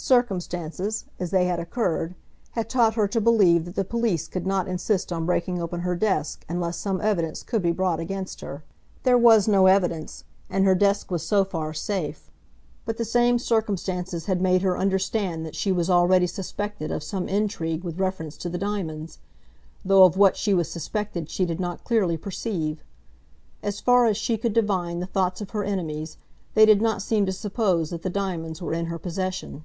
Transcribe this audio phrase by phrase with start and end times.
[0.00, 2.14] Circumstances, as they had occurred,
[2.52, 5.96] had taught her to believe that the police could not insist on breaking open her
[5.96, 8.62] desk unless some evidence could be brought against her.
[9.02, 12.30] There was no evidence, and her desk was so far safe.
[12.86, 17.28] But the same circumstances had made her understand that she was already suspected of some
[17.28, 19.18] intrigue with reference to the diamonds,
[19.84, 22.84] though of what she was suspected she did not clearly perceive.
[23.64, 26.18] As far as she could divine the thoughts of her enemies,
[26.54, 29.64] they did not seem to suppose that the diamonds were in her possession.